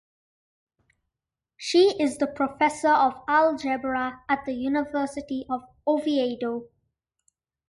[1.57, 6.69] She is the professor of algebra at the University of Oviedo.